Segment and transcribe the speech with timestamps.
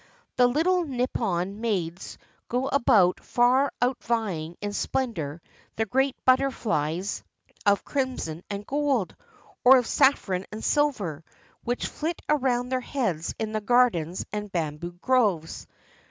[0.35, 2.17] The little Nippon maids
[2.47, 5.43] go about far outvying in splendor
[5.75, 7.23] the great butterflies
[7.67, 9.15] of crimson and gold,
[9.63, 11.23] or of saSron and silver,
[11.63, 15.67] which flit around their heads in the gardens and bamboo groves.